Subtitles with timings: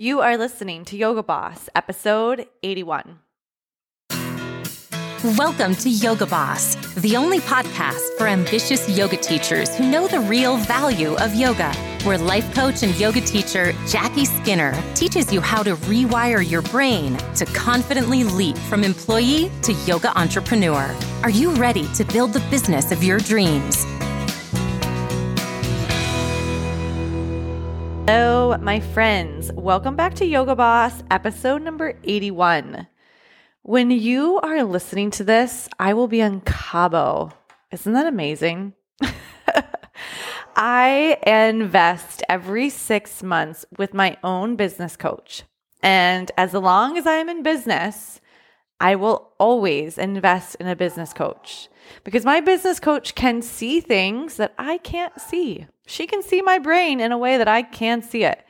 [0.00, 3.18] You are listening to Yoga Boss, episode 81.
[5.36, 10.56] Welcome to Yoga Boss, the only podcast for ambitious yoga teachers who know the real
[10.56, 11.72] value of yoga.
[12.04, 17.16] Where life coach and yoga teacher Jackie Skinner teaches you how to rewire your brain
[17.34, 20.96] to confidently leap from employee to yoga entrepreneur.
[21.24, 23.84] Are you ready to build the business of your dreams?
[28.08, 29.52] Hello, my friends.
[29.52, 32.86] Welcome back to Yoga Boss, episode number 81.
[33.60, 37.30] When you are listening to this, I will be on Cabo.
[37.70, 38.72] Isn't that amazing?
[40.56, 45.42] I invest every six months with my own business coach.
[45.82, 48.18] And as long as I'm in business,
[48.80, 51.68] I will always invest in a business coach
[52.04, 55.66] because my business coach can see things that I can't see.
[55.86, 58.44] She can see my brain in a way that I can't see it.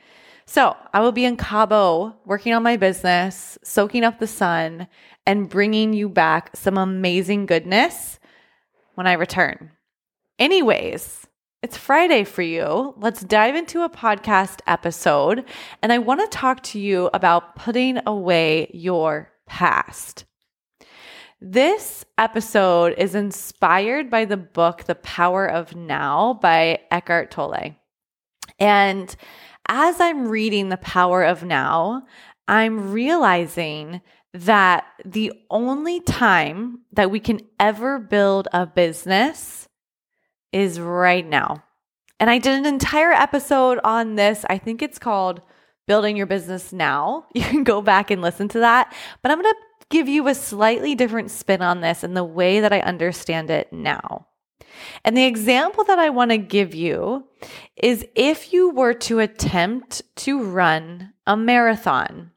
[0.45, 4.87] So I will be in Cabo working on my business, soaking up the sun,
[5.25, 8.19] and bringing you back some amazing goodness
[8.95, 9.71] when I return.
[10.37, 11.27] Anyways,
[11.61, 12.93] it's Friday for you.
[12.97, 15.45] Let's dive into a podcast episode.
[15.81, 20.23] And I want to talk to you about putting away your past.
[21.41, 27.75] This episode is inspired by the book The Power of Now by Eckhart Tolle.
[28.59, 29.15] And
[29.67, 32.03] as I'm reading The Power of Now,
[32.47, 34.01] I'm realizing
[34.33, 39.67] that the only time that we can ever build a business
[40.51, 41.63] is right now.
[42.19, 44.45] And I did an entire episode on this.
[44.49, 45.41] I think it's called
[45.89, 47.25] Building Your Business Now.
[47.33, 48.93] You can go back and listen to that.
[49.23, 52.59] But I'm going to give you a slightly different spin on this and the way
[52.59, 54.27] that I understand it now.
[55.03, 57.25] And the example that I want to give you
[57.75, 62.31] is if you were to attempt to run a marathon.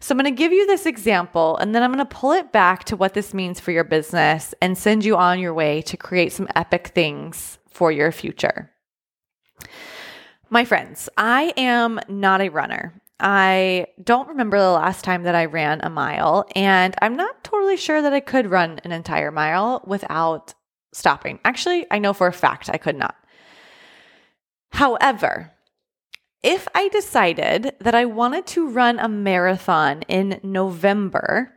[0.00, 2.52] So I'm going to give you this example and then I'm going to pull it
[2.52, 5.98] back to what this means for your business and send you on your way to
[5.98, 8.70] create some epic things for your future.
[10.50, 12.94] My friends, I am not a runner.
[13.18, 17.76] I don't remember the last time that I ran a mile, and I'm not totally
[17.76, 20.54] sure that I could run an entire mile without
[20.92, 21.38] stopping.
[21.44, 23.16] Actually, I know for a fact I could not.
[24.70, 25.52] However,
[26.42, 31.52] if I decided that I wanted to run a marathon in November,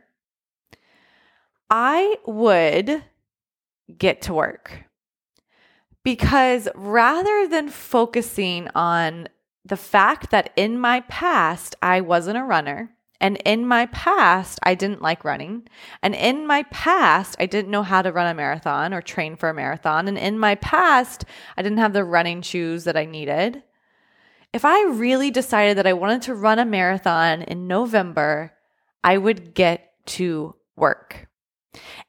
[1.68, 3.04] I would
[3.96, 4.87] get to work.
[6.04, 9.28] Because rather than focusing on
[9.64, 12.90] the fact that in my past, I wasn't a runner.
[13.20, 15.68] And in my past, I didn't like running.
[16.02, 19.48] And in my past, I didn't know how to run a marathon or train for
[19.48, 20.06] a marathon.
[20.06, 21.24] And in my past,
[21.56, 23.64] I didn't have the running shoes that I needed.
[24.52, 28.52] If I really decided that I wanted to run a marathon in November,
[29.02, 31.28] I would get to work.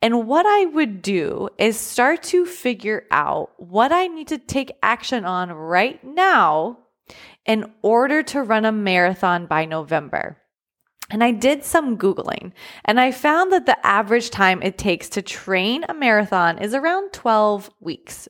[0.02, 4.72] And what I would do is start to figure out what I need to take
[4.82, 6.80] action on right now
[7.46, 10.38] in order to run a marathon by November.
[11.10, 12.52] And I did some Googling
[12.86, 17.12] and I found that the average time it takes to train a marathon is around
[17.12, 18.28] 12 weeks.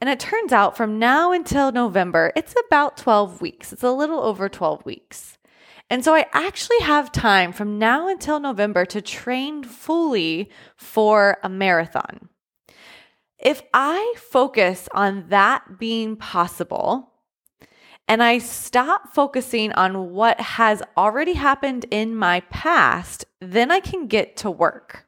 [0.00, 3.72] And it turns out from now until November, it's about 12 weeks.
[3.72, 5.38] It's a little over 12 weeks.
[5.88, 11.48] And so I actually have time from now until November to train fully for a
[11.48, 12.28] marathon.
[13.38, 17.12] If I focus on that being possible,
[18.08, 24.06] and I stop focusing on what has already happened in my past, then I can
[24.06, 25.05] get to work.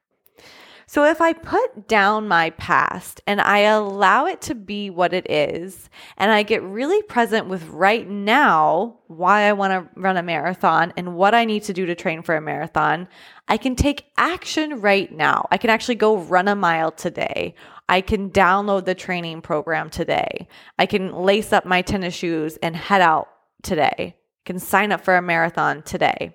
[0.91, 5.31] So if I put down my past and I allow it to be what it
[5.31, 10.23] is, and I get really present with right now why I want to run a
[10.23, 13.07] marathon and what I need to do to train for a marathon,
[13.49, 15.47] I can take action right now.
[15.51, 17.55] I can actually go run a mile today.
[17.91, 20.49] I can download the training program today.
[20.79, 23.29] I can lace up my tennis shoes and head out
[23.63, 24.17] today.
[24.17, 26.35] I can sign up for a marathon today.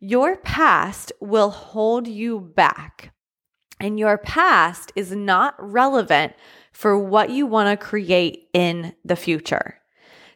[0.00, 3.12] Your past will hold you back
[3.80, 6.34] and your past is not relevant
[6.72, 9.80] for what you want to create in the future.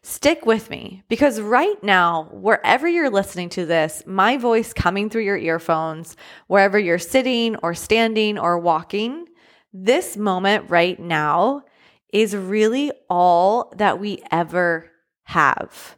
[0.03, 5.25] Stick with me because right now, wherever you're listening to this, my voice coming through
[5.25, 6.17] your earphones,
[6.47, 9.27] wherever you're sitting or standing or walking,
[9.73, 11.65] this moment right now
[12.13, 14.91] is really all that we ever
[15.25, 15.97] have.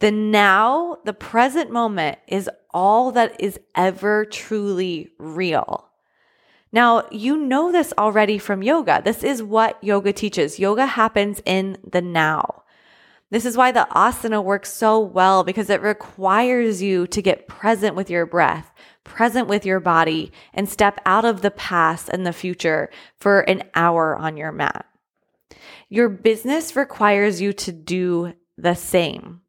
[0.00, 5.87] The now, the present moment is all that is ever truly real.
[6.72, 9.00] Now, you know this already from yoga.
[9.04, 10.58] This is what yoga teaches.
[10.58, 12.62] Yoga happens in the now.
[13.30, 17.94] This is why the asana works so well because it requires you to get present
[17.94, 18.70] with your breath,
[19.04, 23.64] present with your body, and step out of the past and the future for an
[23.74, 24.86] hour on your mat.
[25.90, 29.42] Your business requires you to do the same.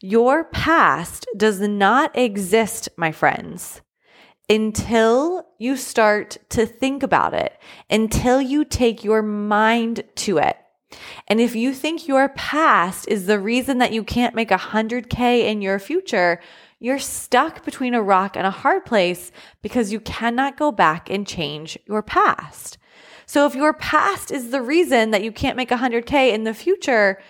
[0.00, 3.80] Your past does not exist, my friends,
[4.48, 7.52] until you start to think about it,
[7.90, 10.56] until you take your mind to it.
[11.26, 15.44] And if you think your past is the reason that you can't make a 100K
[15.44, 16.40] in your future,
[16.80, 19.30] you're stuck between a rock and a hard place
[19.62, 22.78] because you cannot go back and change your past.
[23.26, 27.20] So if your past is the reason that you can't make 100K in the future,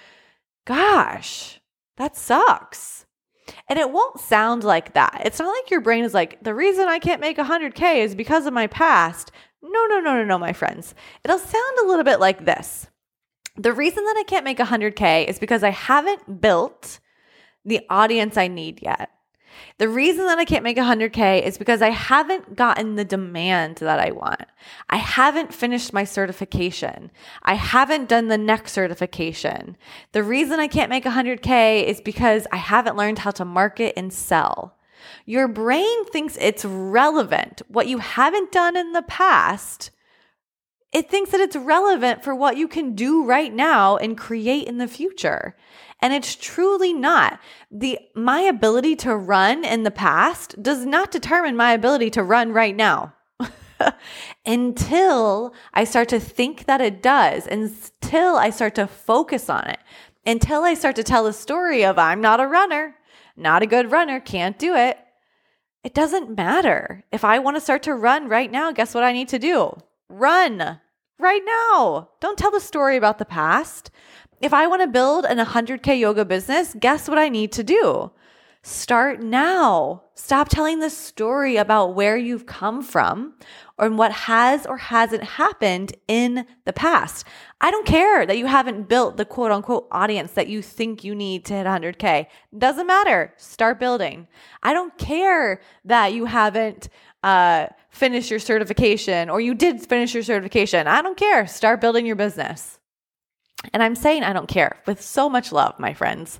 [0.64, 1.60] gosh,
[1.96, 3.06] that sucks.
[3.68, 5.22] And it won't sound like that.
[5.24, 8.46] It's not like your brain is like, the reason I can't make 100K is because
[8.46, 9.30] of my past.
[9.62, 10.94] No, no, no, no, no, my friends.
[11.24, 12.86] It'll sound a little bit like this.
[13.56, 17.00] The reason that I can't make 100K is because I haven't built
[17.64, 19.10] the audience I need yet.
[19.78, 24.00] The reason that I can't make 100K is because I haven't gotten the demand that
[24.00, 24.44] I want.
[24.90, 27.10] I haven't finished my certification.
[27.42, 29.76] I haven't done the next certification.
[30.12, 34.12] The reason I can't make 100K is because I haven't learned how to market and
[34.12, 34.76] sell.
[35.26, 37.62] Your brain thinks it's relevant.
[37.68, 39.90] What you haven't done in the past,
[40.92, 44.78] it thinks that it's relevant for what you can do right now and create in
[44.78, 45.54] the future.
[46.00, 47.40] And it's truly not.
[47.70, 52.52] The my ability to run in the past does not determine my ability to run
[52.52, 53.14] right now.
[54.46, 59.78] until I start to think that it does, until I start to focus on it,
[60.26, 62.96] until I start to tell a story of I'm not a runner,
[63.36, 64.98] not a good runner, can't do it.
[65.84, 67.04] It doesn't matter.
[67.12, 69.76] If I want to start to run right now, guess what I need to do?
[70.08, 70.80] Run
[71.18, 72.08] right now.
[72.20, 73.90] Don't tell the story about the past.
[74.40, 78.12] If I want to build an 100K yoga business, guess what I need to do?
[78.62, 80.02] Start now.
[80.14, 83.34] Stop telling the story about where you've come from
[83.78, 87.24] or what has or hasn't happened in the past.
[87.60, 91.14] I don't care that you haven't built the quote unquote audience that you think you
[91.14, 92.26] need to hit 100K.
[92.56, 93.32] Doesn't matter.
[93.36, 94.26] Start building.
[94.62, 96.88] I don't care that you haven't
[97.22, 100.86] uh, finished your certification or you did finish your certification.
[100.86, 101.46] I don't care.
[101.46, 102.78] Start building your business.
[103.72, 106.38] And I'm saying I don't care with so much love, my friends.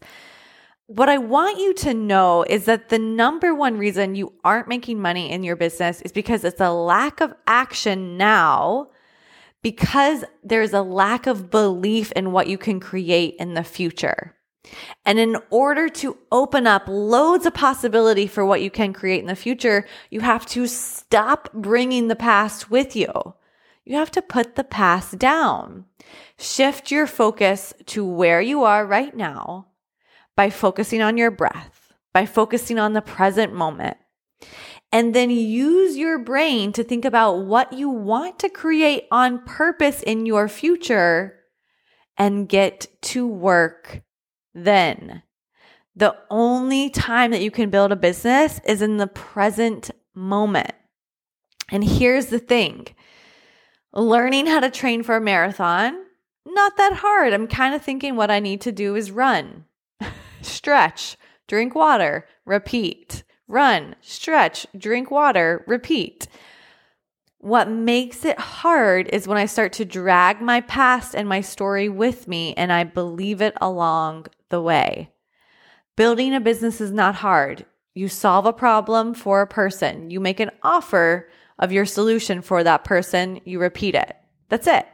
[0.87, 5.01] What I want you to know is that the number one reason you aren't making
[5.01, 8.89] money in your business is because it's a lack of action now,
[9.63, 14.35] because there's a lack of belief in what you can create in the future.
[15.05, 19.27] And in order to open up loads of possibility for what you can create in
[19.27, 23.11] the future, you have to stop bringing the past with you.
[23.85, 25.87] You have to put the past down.
[26.39, 29.69] Shift your focus to where you are right now
[30.37, 33.97] by focusing on your breath, by focusing on the present moment.
[34.93, 40.03] And then use your brain to think about what you want to create on purpose
[40.03, 41.35] in your future
[42.17, 44.03] and get to work
[44.65, 45.23] then.
[45.97, 50.73] The only time that you can build a business is in the present moment.
[51.71, 52.87] And here's the thing
[53.93, 55.99] learning how to train for a marathon,
[56.47, 57.33] not that hard.
[57.33, 59.65] I'm kind of thinking what I need to do is run,
[60.41, 61.17] stretch,
[61.49, 66.29] drink water, repeat, run, stretch, drink water, repeat.
[67.39, 71.89] What makes it hard is when I start to drag my past and my story
[71.89, 75.11] with me and I believe it along the way.
[75.97, 77.67] Building a business is not hard.
[77.95, 81.29] You solve a problem for a person, you make an offer
[81.59, 84.17] of your solution for that person, you repeat it.
[84.49, 84.87] That's it.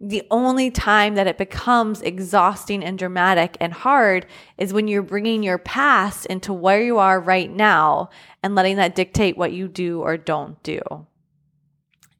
[0.00, 4.24] The only time that it becomes exhausting and dramatic and hard
[4.56, 8.08] is when you're bringing your past into where you are right now
[8.42, 10.80] and letting that dictate what you do or don't do.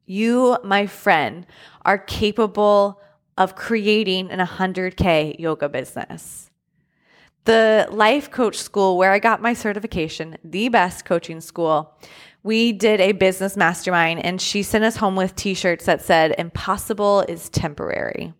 [0.05, 1.47] You, my friend,
[1.83, 3.01] are capable
[3.35, 6.50] of creating an 100K yoga business.
[7.45, 11.97] The life coach school where I got my certification, the best coaching school,
[12.43, 16.35] we did a business mastermind and she sent us home with t shirts that said,
[16.37, 18.33] Impossible is temporary.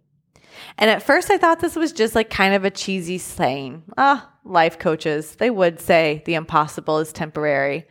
[0.77, 3.84] And at first, I thought this was just like kind of a cheesy saying.
[3.98, 7.88] Ah, oh, life coaches, they would say the impossible is temporary.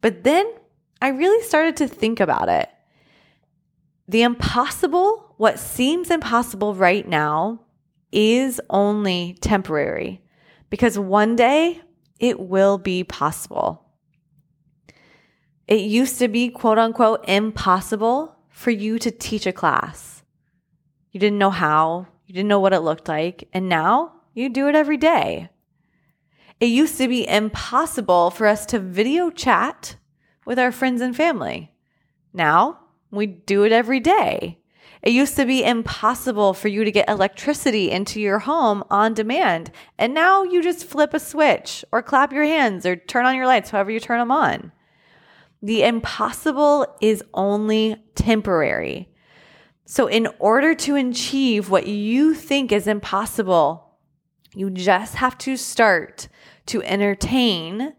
[0.00, 0.50] But then
[1.02, 2.68] I really started to think about it.
[4.08, 7.60] The impossible, what seems impossible right now,
[8.12, 10.22] is only temporary
[10.70, 11.80] because one day
[12.18, 13.84] it will be possible.
[15.66, 20.22] It used to be quote unquote impossible for you to teach a class.
[21.12, 23.48] You didn't know how, you didn't know what it looked like.
[23.52, 25.48] And now You do it every day.
[26.60, 29.96] It used to be impossible for us to video chat
[30.44, 31.72] with our friends and family.
[32.34, 32.80] Now
[33.10, 34.58] we do it every day.
[35.06, 39.70] It used to be impossible for you to get electricity into your home on demand.
[39.98, 43.46] And now you just flip a switch or clap your hands or turn on your
[43.46, 44.72] lights, however you turn them on.
[45.62, 49.08] The impossible is only temporary.
[49.84, 53.96] So, in order to achieve what you think is impossible,
[54.56, 56.26] you just have to start
[56.66, 57.94] to entertain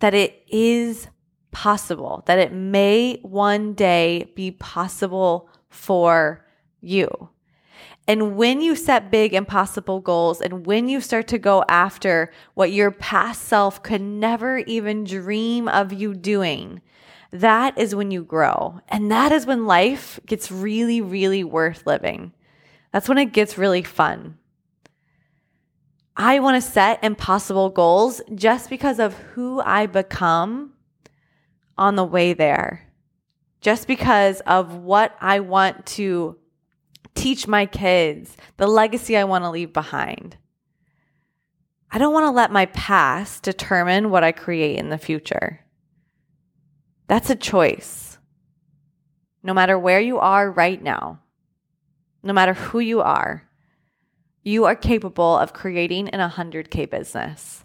[0.00, 1.08] that it is
[1.50, 6.46] possible, that it may one day be possible for
[6.80, 7.30] you.
[8.06, 12.70] And when you set big, impossible goals, and when you start to go after what
[12.70, 16.82] your past self could never even dream of you doing,
[17.30, 18.80] that is when you grow.
[18.88, 22.32] And that is when life gets really, really worth living.
[22.92, 24.38] That's when it gets really fun.
[26.16, 30.74] I want to set impossible goals just because of who I become
[31.76, 32.84] on the way there
[33.64, 36.36] just because of what I want to
[37.14, 40.36] teach my kids, the legacy I want to leave behind.
[41.90, 45.64] I don't want to let my past determine what I create in the future.
[47.06, 48.18] That's a choice.
[49.42, 51.20] No matter where you are right now,
[52.22, 53.48] no matter who you are,
[54.42, 57.64] you are capable of creating an 100K business.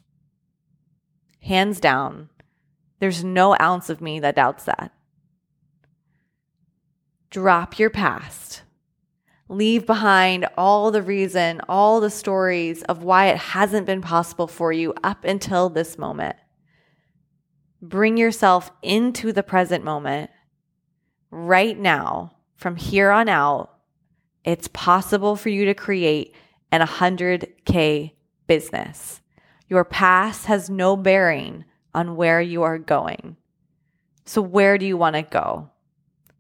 [1.42, 2.30] Hands down,
[3.00, 4.94] there's no ounce of me that doubts that.
[7.30, 8.64] Drop your past.
[9.48, 14.72] Leave behind all the reason, all the stories of why it hasn't been possible for
[14.72, 16.36] you up until this moment.
[17.82, 20.32] Bring yourself into the present moment.
[21.32, 23.76] Right now, from here on out,
[24.44, 26.34] it's possible for you to create
[26.72, 28.12] an 100K
[28.48, 29.22] business.
[29.68, 33.38] Your past has no bearing on where you are going.
[34.26, 35.70] So, where do you want to go?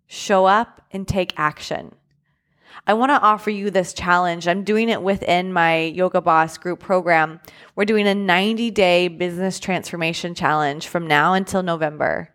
[0.09, 1.93] Show up and take action.
[2.87, 4.47] I want to offer you this challenge.
[4.47, 7.39] I'm doing it within my Yoga Boss group program.
[7.75, 12.33] We're doing a 90 day business transformation challenge from now until November.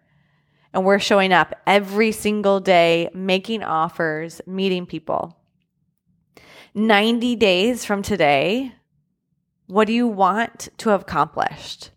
[0.73, 5.37] And we're showing up every single day, making offers, meeting people.
[6.75, 8.73] 90 days from today,
[9.66, 11.90] what do you want to have accomplished?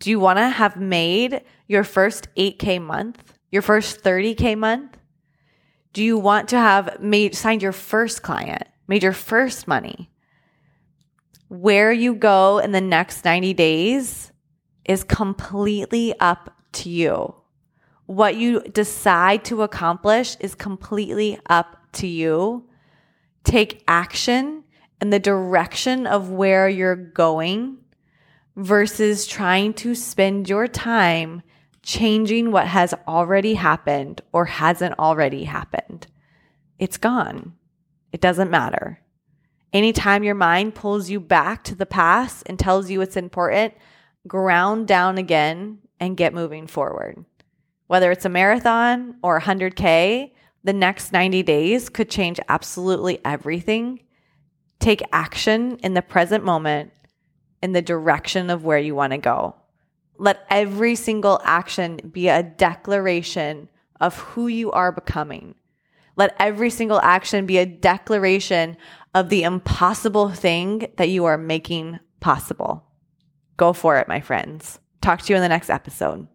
[0.00, 3.34] Do you want to have made your first 8K month?
[3.54, 4.98] Your first 30K month?
[5.92, 10.10] Do you want to have made signed your first client, made your first money?
[11.46, 14.32] Where you go in the next 90 days
[14.84, 17.32] is completely up to you.
[18.06, 22.68] What you decide to accomplish is completely up to you.
[23.44, 24.64] Take action
[25.00, 27.78] in the direction of where you're going
[28.56, 31.42] versus trying to spend your time
[31.84, 36.06] changing what has already happened or hasn't already happened.
[36.78, 37.54] It's gone.
[38.10, 39.00] It doesn't matter.
[39.72, 43.74] Anytime your mind pulls you back to the past and tells you it's important,
[44.26, 47.24] ground down again and get moving forward.
[47.86, 54.00] Whether it's a marathon or 100K, the next 90 days could change absolutely everything.
[54.80, 56.92] Take action in the present moment
[57.62, 59.56] in the direction of where you want to go.
[60.16, 63.68] Let every single action be a declaration
[64.00, 65.54] of who you are becoming.
[66.16, 68.76] Let every single action be a declaration
[69.14, 72.84] of the impossible thing that you are making possible.
[73.56, 74.78] Go for it, my friends.
[75.00, 76.28] Talk to you in the next episode.